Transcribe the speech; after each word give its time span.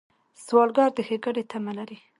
سوالګر 0.43 0.89
د 0.97 0.99
ښېګڼې 1.07 1.43
تمه 1.51 1.71
لري 1.77 1.97